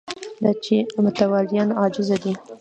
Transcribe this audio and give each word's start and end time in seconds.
دا 0.43 0.51
چې 0.63 0.75
متولیان 1.03 1.69
عاجزه 1.79 2.17
دي 2.23 2.33